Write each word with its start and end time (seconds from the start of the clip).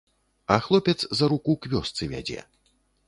А 0.45 0.59
хлопец 0.59 1.05
за 1.19 1.29
руку 1.33 1.53
к 1.61 1.69
вёсцы 1.75 2.11
вядзе. 2.15 2.41